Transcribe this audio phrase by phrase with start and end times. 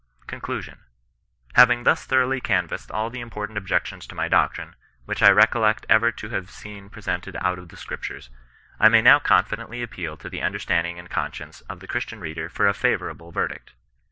[0.25, 0.79] CONCLUSION.
[1.53, 4.73] Having thus thoroughly canvassed all the important objections to my doctrine,
[5.05, 8.31] which I recollect ever to have seen presented out of the Scriptures,
[8.79, 12.67] I may now confidently appeal to the understanding and conscience of the Christian reader for
[12.67, 13.73] a favourable verdict.